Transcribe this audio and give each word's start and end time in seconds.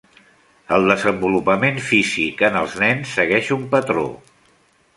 El 0.77 0.87
desenvolupament 0.91 1.77
físic 1.89 2.41
en 2.49 2.59
els 2.63 2.75
nens 2.85 3.15
segueix 3.19 3.53
un 3.59 3.69
patró. 3.75 4.11